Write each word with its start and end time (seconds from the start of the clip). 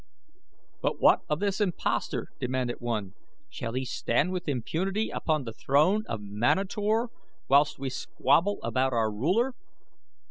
"But 0.81 0.99
what 0.99 1.19
of 1.29 1.39
this 1.39 1.61
impostor?" 1.61 2.29
demanded 2.39 2.77
one. 2.79 3.13
"Shall 3.49 3.73
he 3.73 3.85
stand 3.85 4.31
with 4.31 4.47
impunity 4.47 5.11
upon 5.11 5.43
the 5.43 5.53
throne 5.53 6.05
of 6.07 6.21
Manator 6.21 7.09
whilst 7.47 7.77
we 7.77 7.91
squabble 7.91 8.57
about 8.63 8.93
our 8.93 9.11
ruler?" 9.11 9.53